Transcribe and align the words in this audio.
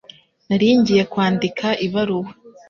Nari 0.47 0.67
ngiye 0.79 1.03
kwandika 1.11 1.67
ibaruwa. 1.85 2.29